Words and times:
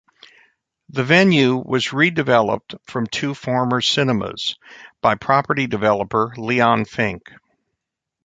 The 0.89 1.03
venue 1.03 1.57
was 1.57 1.89
redeveloped, 1.89 2.73
from 2.87 3.05
two 3.05 3.35
former 3.35 3.81
cinemas, 3.81 4.57
by 4.99 5.13
property 5.13 5.67
developer 5.67 6.33
Leon 6.37 6.85
Fink. 6.85 7.31